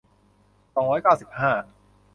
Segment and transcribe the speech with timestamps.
[0.73, 1.51] สองร้อยเก้าสิบห้า